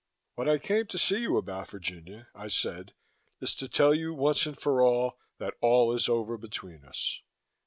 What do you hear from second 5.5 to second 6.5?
all is over